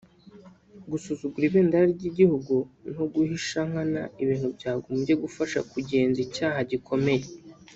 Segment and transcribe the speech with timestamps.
[0.91, 2.55] gusuzugura ibendera ry’igihugu
[2.95, 7.25] no guhisha nkana ibintu byagombye gufasha kugenza icyaha gikomeye